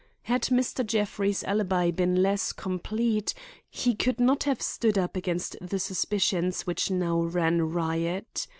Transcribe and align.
Had 0.23 0.45
Mr. 0.45 0.83
Jeffrey's 0.83 1.43
alibi 1.43 1.91
been 1.91 2.23
less 2.23 2.53
complete 2.53 3.35
he 3.69 3.93
could 3.93 4.19
not 4.19 4.45
have 4.45 4.59
stood 4.59 4.97
up 4.97 5.15
against 5.15 5.55
the 5.61 5.77
suspicions 5.77 6.63
which 6.65 6.89
now 6.89 7.19
ran 7.21 7.61
riot. 7.69 8.47